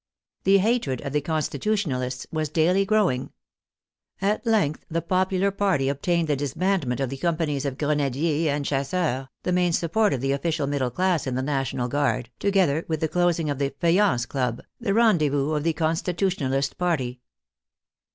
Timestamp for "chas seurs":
8.65-9.27